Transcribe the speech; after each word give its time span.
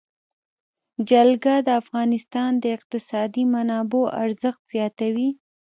جلګه 1.09 1.55
د 1.67 1.69
افغانستان 1.81 2.51
د 2.63 2.65
اقتصادي 2.77 3.43
منابعو 3.53 4.11
ارزښت 4.23 4.61
زیاتوي. 4.73 5.29